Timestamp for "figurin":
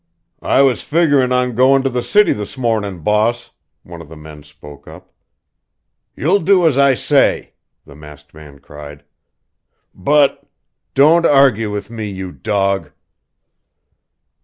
0.81-1.31